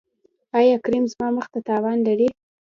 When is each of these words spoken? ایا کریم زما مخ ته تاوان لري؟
ایا 0.57 0.75
کریم 0.85 1.05
زما 1.11 1.27
مخ 1.37 1.45
ته 1.53 1.59
تاوان 1.67 1.97
لري؟ 2.07 2.27